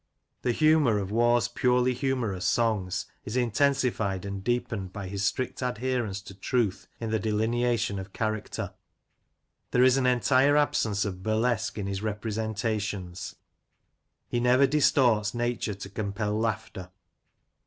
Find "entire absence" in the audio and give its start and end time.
10.07-11.05